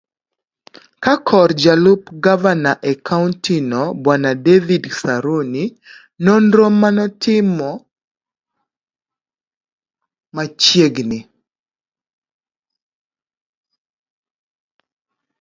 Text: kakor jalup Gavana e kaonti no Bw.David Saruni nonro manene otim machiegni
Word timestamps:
kakor 1.03 1.49
jalup 1.61 2.03
Gavana 2.23 2.71
e 2.91 2.93
kaonti 3.07 3.55
no 3.71 3.81
Bw.David 4.03 4.83
Saruni 5.01 5.63
nonro 6.25 6.65
manene 6.79 7.03
otim 7.07 7.51
machiegni 10.35 11.19